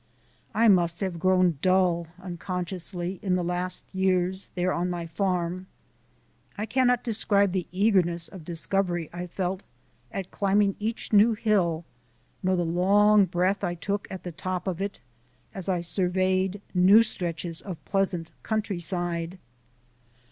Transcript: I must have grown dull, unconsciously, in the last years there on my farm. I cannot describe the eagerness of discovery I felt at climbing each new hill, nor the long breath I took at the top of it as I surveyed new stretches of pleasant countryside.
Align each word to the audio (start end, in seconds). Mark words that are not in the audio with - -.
I 0.55 0.67
must 0.67 1.01
have 1.01 1.19
grown 1.19 1.59
dull, 1.61 2.07
unconsciously, 2.19 3.19
in 3.21 3.35
the 3.35 3.43
last 3.43 3.83
years 3.93 4.49
there 4.55 4.73
on 4.73 4.89
my 4.89 5.05
farm. 5.05 5.67
I 6.57 6.65
cannot 6.65 7.03
describe 7.03 7.51
the 7.51 7.67
eagerness 7.71 8.27
of 8.27 8.43
discovery 8.43 9.11
I 9.13 9.27
felt 9.27 9.61
at 10.11 10.31
climbing 10.31 10.75
each 10.79 11.13
new 11.13 11.33
hill, 11.35 11.85
nor 12.41 12.55
the 12.55 12.65
long 12.65 13.25
breath 13.25 13.63
I 13.63 13.75
took 13.75 14.07
at 14.09 14.23
the 14.23 14.31
top 14.31 14.65
of 14.67 14.81
it 14.81 14.99
as 15.53 15.69
I 15.69 15.81
surveyed 15.81 16.61
new 16.73 17.03
stretches 17.03 17.61
of 17.61 17.77
pleasant 17.85 18.31
countryside. 18.41 19.37